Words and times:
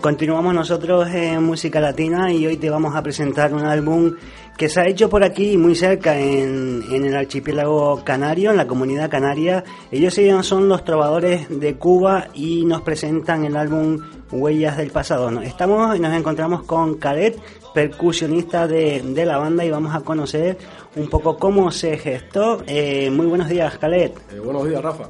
Continuamos 0.00 0.54
nosotros 0.54 1.10
en 1.10 1.44
Música 1.44 1.78
Latina 1.78 2.32
y 2.32 2.46
hoy 2.46 2.56
te 2.56 2.70
vamos 2.70 2.96
a 2.96 3.02
presentar 3.02 3.52
un 3.52 3.66
álbum 3.66 4.14
que 4.56 4.70
se 4.70 4.80
ha 4.80 4.86
hecho 4.86 5.10
por 5.10 5.22
aquí 5.22 5.58
muy 5.58 5.74
cerca 5.74 6.18
en, 6.18 6.82
el 6.90 7.14
archipiélago 7.14 8.02
canario, 8.02 8.50
en 8.50 8.56
la 8.56 8.66
comunidad 8.66 9.10
canaria. 9.10 9.62
Ellos 9.90 10.18
son 10.46 10.68
los 10.68 10.84
trovadores 10.84 11.48
de 11.50 11.74
Cuba 11.76 12.28
y 12.32 12.64
nos 12.64 12.80
presentan 12.80 13.44
el 13.44 13.56
álbum 13.56 13.98
Huellas 14.32 14.78
del 14.78 14.90
Pasado. 14.90 15.42
Estamos 15.42 16.00
nos 16.00 16.16
encontramos 16.16 16.62
con 16.62 16.94
Khaled, 16.94 17.34
percusionista 17.72 18.66
de, 18.66 19.00
de, 19.02 19.26
la 19.26 19.38
banda 19.38 19.64
y 19.64 19.70
vamos 19.70 19.94
a 19.94 20.00
conocer 20.00 20.58
un 20.96 21.08
poco 21.08 21.36
cómo 21.36 21.70
se 21.70 21.96
gestó. 21.96 22.62
Eh, 22.66 23.10
muy 23.10 23.26
buenos 23.26 23.48
días, 23.48 23.78
Khaled. 23.78 24.12
Eh, 24.32 24.38
buenos 24.40 24.68
días, 24.68 24.82
Rafa. 24.82 25.08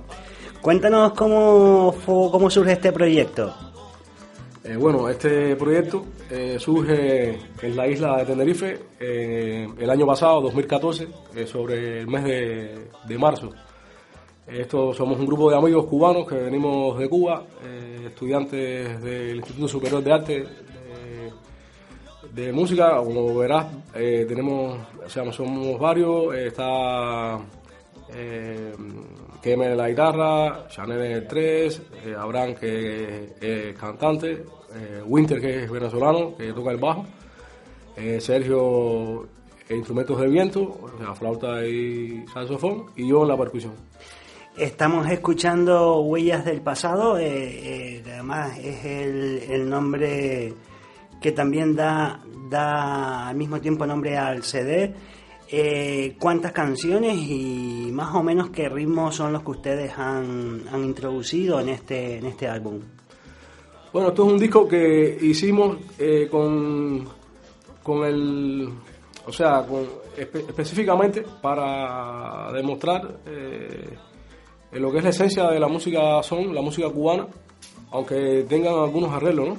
Cuéntanos 0.61 1.13
cómo, 1.13 1.95
cómo 2.07 2.51
surge 2.51 2.73
este 2.73 2.93
proyecto. 2.93 3.55
Eh, 4.63 4.77
bueno, 4.77 5.09
este 5.09 5.57
proyecto 5.57 6.05
surge 6.59 7.39
en 7.63 7.77
la 7.77 7.89
isla 7.89 8.19
de 8.19 8.25
Tenerife 8.27 8.79
el 9.01 9.91
año 9.91 10.07
pasado, 10.07 10.43
2014, 10.43 11.09
sobre 11.47 12.01
el 12.01 12.07
mes 12.07 12.25
de, 12.25 12.89
de 13.09 13.19
marzo. 13.19 13.51
Esto 14.47 14.93
somos 14.93 15.19
un 15.19 15.27
grupo 15.27 15.51
de 15.51 15.57
amigos 15.57 15.87
cubanos 15.87 16.29
que 16.29 16.35
venimos 16.35 16.99
de 16.99 17.09
Cuba, 17.09 17.43
estudiantes 18.07 19.01
del 19.01 19.37
Instituto 19.37 19.67
Superior 19.67 20.03
de 20.05 20.13
Arte 20.13 20.47
de, 22.33 22.53
música. 22.53 22.97
Como 22.97 23.37
verás, 23.37 23.67
tenemos, 23.93 24.79
o 25.05 25.09
sea, 25.09 25.31
somos 25.33 25.79
varios. 25.79 26.35
está 26.35 27.41
Keme 29.41 29.69
de 29.69 29.77
la 29.77 29.89
guitarra, 29.89 30.69
Chanel 30.69 31.01
en 31.01 31.13
el 31.13 31.27
3, 31.27 31.83
eh, 32.05 32.15
Abraham 32.17 32.55
que 32.55 33.37
es 33.41 33.79
cantante, 33.79 34.45
eh, 34.75 35.03
Winter 35.05 35.41
que 35.41 35.65
es 35.65 35.71
venezolano, 35.71 36.37
que 36.37 36.53
toca 36.53 36.73
el 36.73 36.77
bajo, 36.77 37.07
eh, 37.97 38.21
Sergio 38.21 39.27
instrumentos 39.71 40.21
de 40.21 40.27
viento, 40.27 40.61
o 40.61 40.91
sea, 40.99 41.15
flauta 41.15 41.65
y 41.65 42.25
saxofón, 42.33 42.87
y 42.97 43.09
yo 43.09 43.23
en 43.23 43.29
la 43.29 43.37
percusión. 43.37 43.73
Estamos 44.59 45.09
escuchando 45.09 46.01
Huellas 46.01 46.45
del 46.45 46.61
Pasado, 46.61 47.15
además 47.15 48.59
es 48.59 48.85
el, 48.85 49.71
nombre 49.71 50.53
que 51.21 51.33
también 51.33 51.75
da, 51.77 52.21
da 52.49 53.29
al 53.29 53.37
mismo 53.37 53.61
tiempo 53.61 53.87
nombre 53.87 54.17
al 54.17 54.43
CD 54.43 54.95
eh, 55.53 56.15
cuántas 56.19 56.53
canciones 56.53 57.17
y 57.19 57.91
más 57.93 58.15
o 58.15 58.23
menos 58.23 58.51
qué 58.51 58.69
ritmos 58.69 59.17
son 59.17 59.33
los 59.33 59.43
que 59.43 59.51
ustedes 59.51 59.93
han, 59.99 60.63
han 60.73 60.85
introducido 60.85 61.61
en 61.61 61.71
este, 61.71 62.19
en 62.19 62.27
este 62.27 62.47
álbum. 62.47 62.81
Bueno, 63.93 64.11
esto 64.11 64.25
es 64.27 64.33
un 64.33 64.39
disco 64.39 64.69
que 64.69 65.19
hicimos 65.21 65.77
eh, 65.99 66.29
con, 66.31 67.09
con 67.83 68.05
el, 68.05 68.69
o 69.27 69.33
sea, 69.33 69.67
específicamente 70.17 71.25
para 71.43 72.53
demostrar 72.53 73.19
eh, 73.27 73.99
lo 74.73 74.93
que 74.93 74.99
es 74.99 75.05
la 75.05 75.11
esencia 75.11 75.51
de 75.51 75.59
la 75.59 75.67
música 75.67 76.23
son, 76.23 76.55
la 76.55 76.63
música 76.63 76.89
cubana, 76.89 77.27
aunque 77.91 78.47
tengan 78.49 78.75
algunos 78.75 79.13
arreglos, 79.13 79.49
¿no? 79.49 79.57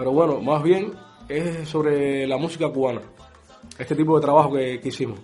Pero 0.00 0.12
bueno, 0.12 0.40
más 0.40 0.62
bien 0.62 0.94
es 1.28 1.68
sobre 1.68 2.26
la 2.26 2.38
música 2.38 2.70
cubana 2.70 3.02
este 3.78 3.94
tipo 3.94 4.16
de 4.16 4.22
trabajo 4.22 4.54
que, 4.54 4.80
hicimos. 4.82 5.18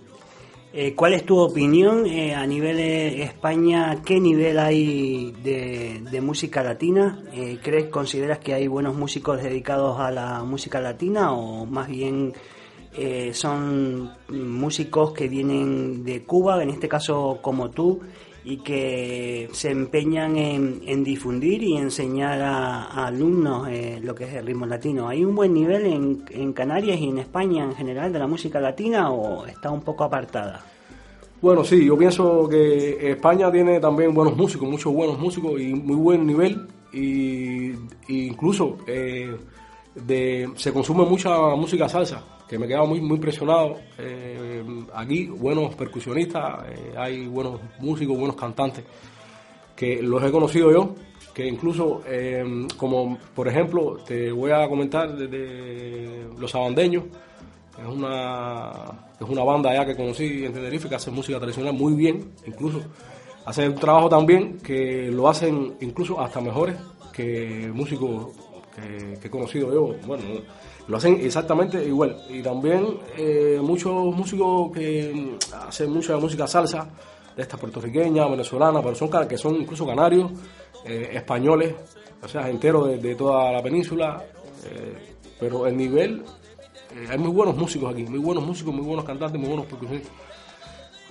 Eh, 0.71 0.93
¿Cuál 0.93 1.13
es 1.13 1.25
tu 1.25 1.39
opinión 1.39 2.05
eh, 2.05 2.35
a 2.35 2.45
nivel 2.45 2.77
de 2.77 3.23
España? 3.23 4.03
¿Qué 4.05 4.19
nivel 4.19 4.59
hay 4.59 5.31
de, 5.41 6.21
música 6.21 6.61
latina? 6.61 7.23
Eh, 7.33 7.57
¿Crees, 7.59 7.85
consideras 7.85 8.37
que 8.37 8.53
hay 8.53 8.67
buenos 8.67 8.95
músicos 8.95 9.41
dedicados 9.41 9.99
a 9.99 10.11
la 10.11 10.43
música 10.43 10.79
latina 10.79 11.31
o 11.33 11.65
más 11.65 11.87
bien 11.87 12.33
son 13.33 14.11
músicos 14.29 15.11
que 15.11 15.27
vienen 15.27 16.03
de 16.03 16.23
Cuba, 16.23 16.61
en 16.61 16.69
este 16.69 16.87
caso 16.87 17.39
como 17.41 17.69
tú, 17.69 18.01
y 18.49 18.59
que 18.59 19.49
se 19.51 19.71
empeñan 19.71 20.37
en, 20.37 21.03
difundir 21.03 21.61
y 21.63 21.75
enseñar 21.75 22.41
a, 22.41 23.05
alumnos 23.05 23.67
eh, 23.67 23.99
lo 24.01 24.15
que 24.15 24.23
es 24.23 24.33
el 24.35 24.45
ritmo 24.45 24.65
latino. 24.65 25.09
¿Hay 25.09 25.25
un 25.25 25.35
buen 25.35 25.53
nivel 25.53 25.85
en, 25.85 26.53
Canarias 26.53 26.97
y 26.97 27.09
en 27.09 27.17
España 27.17 27.65
en 27.65 27.75
general 27.75 28.13
de 28.13 28.19
la 28.19 28.25
música 28.25 28.61
latina 28.61 29.11
o 29.11 29.45
está 29.45 29.69
un 29.69 29.81
poco 29.81 30.05
apartada? 30.05 30.63
Bueno, 31.41 31.65
sí, 31.65 31.83
yo 31.83 31.97
pienso 31.97 32.47
que 32.47 33.11
España 33.11 33.51
tiene 33.51 33.81
también 33.81 34.13
buenos 34.13 34.37
músicos, 34.37 34.69
muchos 34.69 34.93
buenos 34.93 35.19
músicos 35.19 35.59
y 35.59 35.73
muy 35.73 35.97
buen 35.97 36.25
nivel 36.25 36.67
y, 36.93 37.73
incluso 38.07 38.77
eh, 38.87 39.35
de, 39.93 40.49
se 40.55 40.71
consume 40.71 41.03
mucha 41.03 41.37
música 41.57 41.89
salsa 41.89 42.36
que 42.47 42.57
me 42.57 42.65
he 42.65 42.77
muy, 42.85 43.01
muy 43.01 43.15
impresionado. 43.15 43.77
Eh, 43.97 44.63
aquí, 44.93 45.25
buenos 45.25 45.75
percusionistas, 45.75 46.65
eh, 46.69 46.93
hay 46.97 47.27
buenos 47.27 47.59
músicos, 47.79 48.17
buenos 48.17 48.35
cantantes, 48.35 48.83
que 49.75 50.01
los 50.01 50.23
he 50.23 50.31
conocido 50.31 50.71
yo, 50.71 50.95
que 51.33 51.45
incluso, 51.45 52.01
eh, 52.07 52.67
como 52.77 53.17
por 53.35 53.47
ejemplo, 53.47 53.97
te 54.05 54.31
voy 54.31 54.51
a 54.51 54.67
comentar 54.67 55.15
de, 55.15 56.27
Los 56.39 56.55
Abandeños, 56.55 57.03
es 57.79 57.87
una, 57.87 58.71
es 59.19 59.27
una 59.27 59.43
banda 59.43 59.69
allá 59.69 59.85
que 59.85 59.95
conocí 59.95 60.45
en 60.45 60.53
Tenerife 60.53 60.89
que 60.89 60.95
hace 60.95 61.11
música 61.11 61.39
tradicional 61.39 61.73
muy 61.73 61.93
bien, 61.93 62.31
incluso 62.47 62.81
hacen 63.45 63.73
un 63.73 63.75
trabajo 63.75 64.09
también 64.09 64.57
que 64.57 65.11
lo 65.11 65.29
hacen 65.29 65.75
incluso 65.81 66.19
hasta 66.19 66.41
mejores 66.41 66.75
que 67.13 67.71
músicos 67.73 68.29
que, 68.77 69.27
he 69.27 69.29
conocido 69.29 69.73
yo. 69.73 69.95
Bueno, 70.05 70.23
lo 70.87 70.97
hacen 70.97 71.19
exactamente 71.21 71.83
igual. 71.83 72.23
Y 72.29 72.41
también 72.41 72.99
eh, 73.17 73.59
muchos 73.61 74.15
músicos 74.15 74.71
que 74.71 75.37
hacen 75.67 75.91
mucha 75.91 76.17
música 76.17 76.47
salsa, 76.47 76.87
de 77.35 77.43
esta 77.43 77.57
puertorriqueña, 77.57 78.27
venezolana, 78.27 78.81
pero 78.81 78.95
son 78.95 79.09
que 79.27 79.37
son 79.37 79.55
incluso 79.55 79.85
canarios, 79.85 80.31
eh, 80.85 81.11
españoles, 81.13 81.75
o 82.23 82.27
sea, 82.27 82.49
enteros 82.49 82.99
de, 83.01 83.15
toda 83.15 83.51
la 83.51 83.61
península. 83.61 84.23
Eh, 84.65 85.15
pero 85.39 85.67
el 85.67 85.77
nivel, 85.77 86.23
hay 87.07 87.17
muy 87.19 87.29
buenos 87.29 87.55
músicos 87.55 87.93
aquí, 87.93 88.03
muy 88.03 88.17
buenos 88.17 88.43
músicos, 88.43 88.73
muy 88.73 88.83
buenos 88.83 89.05
cantantes, 89.05 89.39
muy 89.39 89.49
buenos 89.49 89.67
percusionistas. 89.67 90.11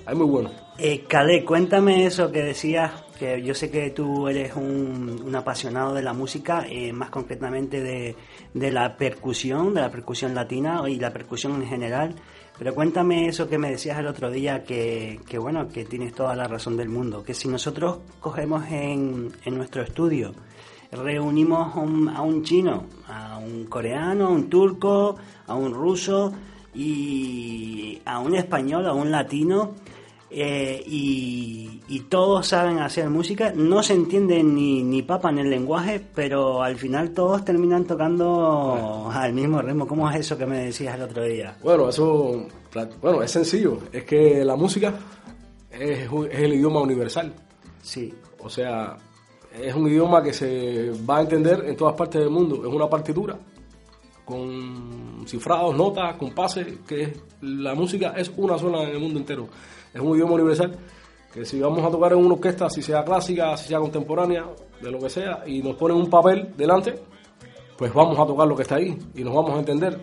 Hay 0.06 0.14
muy 0.14 0.26
buenos. 0.26 0.52
Eh, 0.78 1.04
cuéntame 1.44 2.06
eso 2.06 2.30
que 2.30 2.42
decías, 2.42 2.92
que 3.18 3.42
yo 3.42 3.54
sé 3.54 3.72
que 3.72 3.90
tú 3.90 4.28
eres 4.28 4.54
un, 4.54 5.34
apasionado 5.34 5.94
de 5.94 6.02
la 6.02 6.12
música, 6.12 6.64
eh, 6.68 6.92
más 6.92 7.10
concretamente 7.10 7.82
de, 7.82 8.14
de, 8.54 8.70
la 8.70 8.96
percusión, 8.96 9.74
de 9.74 9.80
la 9.80 9.90
percusión 9.90 10.32
latina 10.32 10.80
y 10.88 11.00
la 11.00 11.12
percusión 11.12 11.60
en 11.60 11.68
general. 11.68 12.14
Pero 12.56 12.72
cuéntame 12.72 13.26
eso 13.26 13.48
que 13.48 13.58
me 13.58 13.68
decías 13.68 13.98
el 13.98 14.06
otro 14.06 14.30
día, 14.30 14.62
que, 14.62 15.18
que 15.28 15.38
bueno, 15.38 15.68
que 15.68 15.84
tienes 15.84 16.14
toda 16.14 16.36
la 16.36 16.46
razón 16.46 16.76
del 16.76 16.88
mundo, 16.88 17.24
que 17.24 17.34
si 17.34 17.48
nosotros 17.48 17.98
cogemos 18.20 18.64
en, 18.70 19.32
en 19.44 19.56
nuestro 19.56 19.82
estudio, 19.82 20.32
reunimos 20.92 21.74
a 21.74 22.22
un 22.22 22.44
chino, 22.44 22.84
a 23.08 23.38
un 23.38 23.64
coreano, 23.66 24.26
a 24.26 24.30
un 24.30 24.48
turco, 24.48 25.16
a 25.48 25.54
un 25.54 25.74
ruso 25.74 26.32
y 26.76 28.00
a 28.04 28.20
un 28.20 28.34
español, 28.36 28.86
a 28.86 28.92
un 28.92 29.10
latino, 29.10 29.74
eh, 30.38 30.82
y, 30.86 32.00
todos 32.10 32.48
saben 32.48 32.78
hacer 32.78 33.08
música, 33.08 33.52
no 33.56 33.82
se 33.82 33.94
entiende 33.94 34.42
ni, 34.44 34.82
ni 34.82 35.02
papa 35.02 35.30
en 35.30 35.38
el 35.38 35.48
lenguaje, 35.48 36.00
pero 36.14 36.62
al 36.62 36.76
final 36.76 37.10
todos 37.12 37.44
terminan 37.44 37.84
tocando 37.84 39.10
al 39.10 39.32
mismo 39.32 39.62
ritmo. 39.62 39.86
¿Cómo 39.86 40.08
es 40.10 40.20
eso 40.20 40.36
que 40.36 40.46
me 40.46 40.66
decías 40.66 40.94
el 40.94 41.02
otro 41.02 41.24
día? 41.24 41.56
Bueno, 41.62 41.88
eso 41.88 42.46
bueno, 43.00 43.22
es 43.22 43.30
sencillo, 43.30 43.78
es 43.90 44.04
que 44.04 44.44
la 44.44 44.56
música 44.56 44.94
es, 45.70 46.00
es 46.00 46.38
el 46.38 46.52
idioma 46.52 46.80
universal. 46.80 47.32
Sí. 47.82 48.14
O 48.38 48.50
sea, 48.50 48.96
es 49.58 49.74
un 49.74 49.88
idioma 49.88 50.22
que 50.22 50.34
se 50.34 50.92
va 51.08 51.18
a 51.18 51.20
entender 51.22 51.64
en 51.66 51.76
todas 51.76 51.94
partes 51.94 52.20
del 52.20 52.30
mundo, 52.30 52.56
es 52.56 52.72
una 52.72 52.88
partitura 52.88 53.36
con 54.26 55.24
cifrados, 55.26 55.74
notas, 55.74 56.16
compases, 56.16 56.80
que 56.86 57.14
la 57.40 57.74
música 57.74 58.12
es 58.16 58.30
una 58.36 58.58
sola 58.58 58.82
en 58.82 58.90
el 58.90 59.00
mundo 59.00 59.20
entero 59.20 59.48
es 59.96 60.02
un 60.02 60.14
idioma 60.14 60.34
universal 60.34 60.76
que 61.32 61.44
si 61.44 61.58
vamos 61.58 61.84
a 61.84 61.90
tocar 61.90 62.12
en 62.12 62.18
una 62.18 62.34
orquesta, 62.34 62.68
si 62.70 62.82
sea 62.82 63.04
clásica, 63.04 63.56
si 63.56 63.68
sea 63.68 63.78
contemporánea, 63.78 64.46
de 64.80 64.90
lo 64.90 64.98
que 64.98 65.10
sea, 65.10 65.42
y 65.46 65.62
nos 65.62 65.76
ponen 65.76 65.96
un 65.96 66.08
papel 66.08 66.54
delante, 66.56 66.98
pues 67.76 67.92
vamos 67.92 68.18
a 68.18 68.26
tocar 68.26 68.46
lo 68.46 68.56
que 68.56 68.62
está 68.62 68.76
ahí 68.76 68.96
y 69.14 69.22
nos 69.22 69.34
vamos 69.34 69.52
a 69.52 69.58
entender. 69.58 70.00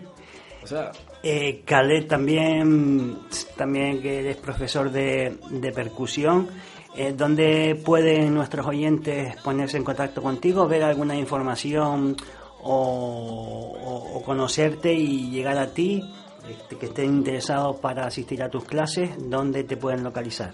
O 0.62 0.66
sea, 0.66 0.92
eh, 1.22 1.62
también, 2.08 3.18
también 3.56 4.00
que 4.00 4.20
eres 4.20 4.36
profesor 4.36 4.90
de, 4.90 5.36
de 5.50 5.72
percusión. 5.72 6.48
Eh, 6.96 7.12
¿Dónde 7.16 7.80
pueden 7.84 8.32
nuestros 8.32 8.66
oyentes 8.66 9.36
ponerse 9.42 9.76
en 9.76 9.84
contacto 9.84 10.22
contigo, 10.22 10.68
ver 10.68 10.84
alguna 10.84 11.16
información 11.16 12.16
o, 12.64 14.22
conocerte 14.24 14.92
y 14.92 15.30
llegar 15.30 15.58
a 15.58 15.68
ti? 15.68 16.02
Este, 16.48 16.76
que 16.76 16.86
estén 16.86 17.06
interesados 17.06 17.76
para 17.76 18.06
asistir 18.06 18.42
a 18.42 18.50
tus 18.50 18.64
clases, 18.64 19.10
¿dónde 19.30 19.64
te 19.64 19.76
pueden 19.76 20.04
localizar? 20.04 20.52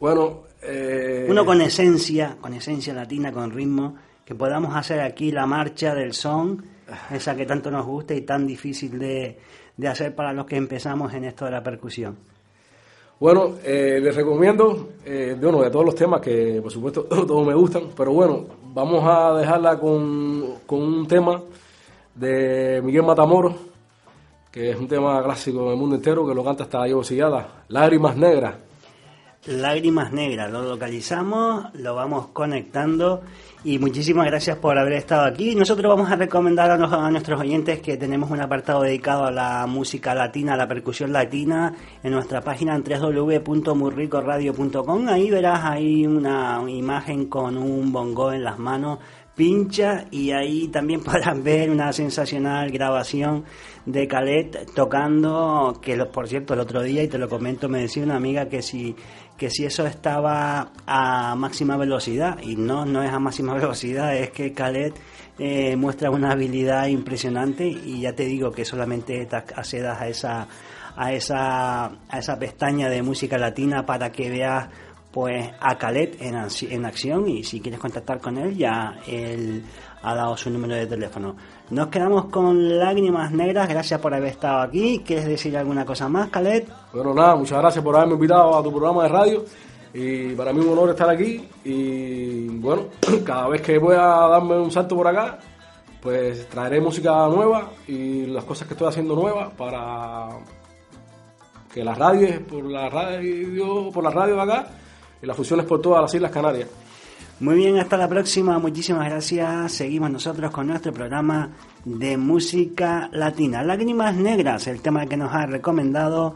Bueno, 0.00 0.44
eh, 0.62 1.26
uno 1.28 1.44
con 1.44 1.60
esencia, 1.60 2.38
con 2.40 2.54
esencia 2.54 2.94
latina, 2.94 3.30
con 3.30 3.50
ritmo, 3.50 3.94
que 4.24 4.34
podamos 4.34 4.74
hacer 4.74 5.00
aquí 5.00 5.32
la 5.32 5.44
marcha 5.44 5.94
del 5.94 6.14
son, 6.14 6.64
esa 7.10 7.34
que 7.34 7.46
tanto 7.46 7.70
nos 7.70 7.84
gusta 7.84 8.14
y 8.14 8.22
tan 8.22 8.46
difícil 8.46 8.98
de, 8.98 9.38
de 9.76 9.88
hacer 9.88 10.14
para 10.14 10.32
los 10.32 10.46
que 10.46 10.56
empezamos 10.56 11.12
en 11.14 11.24
esto 11.24 11.44
de 11.44 11.50
la 11.50 11.62
percusión. 11.62 12.16
Bueno, 13.18 13.54
eh, 13.64 13.98
les 14.02 14.14
recomiendo, 14.14 14.90
eh, 15.04 15.36
de, 15.40 15.52
de 15.52 15.70
todos 15.70 15.86
los 15.86 15.94
temas 15.94 16.20
que 16.20 16.60
por 16.60 16.70
supuesto 16.70 17.04
todos 17.04 17.46
me 17.46 17.54
gustan, 17.54 17.84
pero 17.96 18.12
bueno, 18.12 18.44
vamos 18.74 19.02
a 19.06 19.38
dejarla 19.38 19.78
con, 19.78 20.56
con 20.66 20.82
un 20.82 21.06
tema 21.06 21.42
de 22.14 22.80
Miguel 22.84 23.04
Matamoros, 23.04 23.54
que 24.52 24.70
es 24.70 24.76
un 24.76 24.86
tema 24.86 25.22
clásico 25.22 25.64
en 25.64 25.72
el 25.72 25.76
mundo 25.76 25.96
entero, 25.96 26.26
que 26.26 26.34
lo 26.34 26.44
canta 26.44 26.64
hasta 26.64 26.86
Yo 26.86 27.02
Sillada, 27.02 27.64
Lágrimas 27.68 28.16
Negras. 28.16 28.65
Lágrimas 29.46 30.12
Negras, 30.12 30.50
lo 30.50 30.62
localizamos, 30.62 31.72
lo 31.74 31.94
vamos 31.94 32.28
conectando 32.32 33.22
y 33.62 33.78
muchísimas 33.78 34.26
gracias 34.26 34.58
por 34.58 34.76
haber 34.76 34.94
estado 34.94 35.24
aquí. 35.24 35.54
Nosotros 35.54 35.88
vamos 35.88 36.10
a 36.10 36.16
recomendar 36.16 36.68
a, 36.70 37.10
nuestros 37.10 37.40
oyentes 37.40 37.80
que 37.80 37.96
tenemos 37.96 38.28
un 38.30 38.40
apartado 38.40 38.82
dedicado 38.82 39.24
a 39.24 39.30
la 39.30 39.64
música 39.68 40.16
latina, 40.16 40.54
a 40.54 40.56
la 40.56 40.66
percusión 40.66 41.12
latina, 41.12 41.72
en 42.02 42.10
nuestra 42.10 42.40
página 42.40 42.74
en 42.74 42.82
www.murricoradio.com. 42.82 45.08
Ahí 45.08 45.30
verás 45.30 45.64
ahí 45.64 46.04
una 46.06 46.60
imagen 46.66 47.26
con 47.26 47.56
un 47.56 47.92
bongo 47.92 48.32
en 48.32 48.42
las 48.42 48.58
manos 48.58 48.98
pincha 49.36 50.06
y 50.10 50.32
ahí 50.32 50.68
también 50.68 51.00
podrán 51.04 51.44
ver 51.44 51.70
una 51.70 51.92
sensacional 51.92 52.70
grabación 52.70 53.44
de 53.84 54.08
Calet 54.08 54.72
tocando, 54.74 55.78
que 55.80 55.96
por 56.06 56.26
cierto 56.26 56.54
el 56.54 56.60
otro 56.60 56.82
día, 56.82 57.02
y 57.02 57.08
te 57.08 57.18
lo 57.18 57.28
comento, 57.28 57.68
me 57.68 57.82
decía 57.82 58.02
una 58.02 58.16
amiga 58.16 58.48
que 58.48 58.62
si 58.62 58.96
que 59.36 59.50
si 59.50 59.66
eso 59.66 59.86
estaba 59.86 60.72
a 60.86 61.34
máxima 61.36 61.76
velocidad, 61.76 62.38
y 62.42 62.56
no, 62.56 62.86
no 62.86 63.02
es 63.02 63.12
a 63.12 63.18
máxima 63.18 63.54
velocidad, 63.60 64.16
es 64.16 64.30
que 64.30 64.52
Khaled 64.52 64.94
eh, 65.38 65.76
muestra 65.76 66.10
una 66.10 66.32
habilidad 66.32 66.86
impresionante 66.86 67.66
y 67.66 68.00
ya 68.00 68.14
te 68.14 68.24
digo 68.24 68.50
que 68.50 68.64
solamente 68.64 69.28
accedas 69.30 70.00
a 70.00 70.08
esa, 70.08 70.48
a 70.96 71.12
esa, 71.12 71.84
a 71.86 72.18
esa 72.18 72.38
pestaña 72.38 72.88
de 72.88 73.02
música 73.02 73.36
latina 73.36 73.84
para 73.84 74.10
que 74.10 74.30
veas 74.30 74.68
pues 75.16 75.50
a 75.60 75.78
Khaled 75.78 76.20
en, 76.20 76.36
en 76.70 76.84
acción 76.84 77.26
y 77.26 77.42
si 77.42 77.58
quieres 77.58 77.80
contactar 77.80 78.20
con 78.20 78.36
él 78.36 78.54
ya 78.54 78.98
él 79.06 79.64
ha 80.02 80.14
dado 80.14 80.36
su 80.36 80.50
número 80.50 80.74
de 80.74 80.86
teléfono. 80.86 81.34
Nos 81.70 81.86
quedamos 81.86 82.26
con 82.26 82.78
lágrimas 82.78 83.32
negras, 83.32 83.66
gracias 83.66 83.98
por 83.98 84.12
haber 84.12 84.32
estado 84.32 84.60
aquí. 84.60 85.02
¿Quieres 85.06 85.24
decir 85.24 85.56
alguna 85.56 85.86
cosa 85.86 86.06
más, 86.10 86.28
Khaled? 86.28 86.64
Bueno, 86.92 87.14
nada, 87.14 87.34
muchas 87.34 87.58
gracias 87.58 87.82
por 87.82 87.96
haberme 87.96 88.12
invitado 88.12 88.58
a 88.58 88.62
tu 88.62 88.70
programa 88.70 89.04
de 89.04 89.08
radio. 89.08 89.44
Y 89.94 90.34
para 90.34 90.52
mí 90.52 90.60
es 90.60 90.66
un 90.66 90.72
honor 90.72 90.90
estar 90.90 91.08
aquí. 91.08 91.48
Y 91.64 92.48
bueno, 92.48 92.88
cada 93.24 93.48
vez 93.48 93.62
que 93.62 93.80
pueda 93.80 94.28
darme 94.28 94.60
un 94.60 94.70
salto 94.70 94.96
por 94.96 95.08
acá, 95.08 95.38
pues 96.02 96.46
traeré 96.46 96.78
música 96.78 97.26
nueva 97.28 97.70
y 97.88 98.26
las 98.26 98.44
cosas 98.44 98.68
que 98.68 98.74
estoy 98.74 98.88
haciendo 98.88 99.16
nuevas 99.16 99.50
para 99.54 100.28
que 101.72 101.82
las 101.82 101.96
radios 101.96 102.38
por 102.40 102.66
la 102.66 102.90
radio, 102.90 103.90
por 103.90 104.04
la 104.04 104.10
radio 104.10 104.34
de 104.34 104.42
acá 104.42 104.66
las 105.26 105.36
fusiones 105.36 105.66
por 105.66 105.80
todas 105.82 106.02
las 106.02 106.14
Islas 106.14 106.30
Canarias. 106.30 106.68
Muy 107.40 107.56
bien, 107.56 107.78
hasta 107.78 107.98
la 107.98 108.08
próxima. 108.08 108.58
Muchísimas 108.58 109.10
gracias. 109.10 109.72
Seguimos 109.72 110.10
nosotros 110.10 110.50
con 110.50 110.68
nuestro 110.68 110.92
programa 110.92 111.50
de 111.84 112.16
música 112.16 113.10
latina. 113.12 113.62
Lágrimas 113.62 114.14
Negras, 114.16 114.66
el 114.68 114.80
tema 114.80 115.04
que 115.04 115.18
nos 115.18 115.34
ha 115.34 115.44
recomendado 115.44 116.34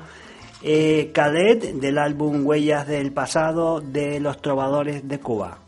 eh, 0.63 1.11
Cadet 1.15 1.73
del 1.75 1.97
álbum 1.97 2.45
Huellas 2.45 2.87
del 2.87 3.13
Pasado 3.13 3.81
de 3.81 4.21
los 4.21 4.43
Trovadores 4.43 5.09
de 5.09 5.19
Cuba. 5.21 5.59